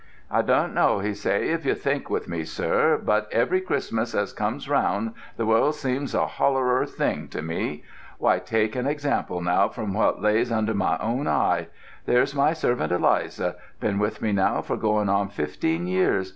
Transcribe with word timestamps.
"I 0.31 0.41
don't 0.41 0.73
know," 0.73 0.97
he 0.97 1.13
said, 1.13 1.43
"if 1.43 1.63
you 1.63 1.75
think 1.75 2.09
with 2.09 2.27
me, 2.27 2.43
sir; 2.43 2.97
but 2.99 3.29
every 3.31 3.61
Christmas 3.61 4.15
as 4.15 4.33
comes 4.33 4.67
round 4.67 5.13
the 5.37 5.45
world 5.45 5.75
seems 5.75 6.15
a 6.15 6.25
hollerer 6.25 6.87
thing 6.87 7.27
to 7.27 7.43
me. 7.43 7.83
Why, 8.17 8.39
take 8.39 8.75
an 8.75 8.87
example 8.87 9.41
now 9.43 9.69
from 9.69 9.93
what 9.93 10.19
lays 10.19 10.51
under 10.51 10.73
my 10.73 10.97
own 10.97 11.27
eye. 11.27 11.67
There's 12.07 12.33
my 12.33 12.51
servant 12.53 12.91
Eliza 12.91 13.57
been 13.79 13.99
with 13.99 14.23
me 14.23 14.31
now 14.31 14.63
for 14.63 14.75
going 14.75 15.07
on 15.07 15.29
fifteen 15.29 15.85
years. 15.85 16.29